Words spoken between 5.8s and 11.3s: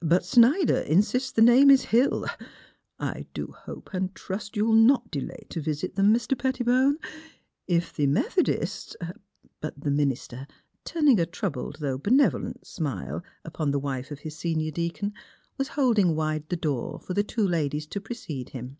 them, Mr. Pettibone. If the Methodists" But the minister, turning a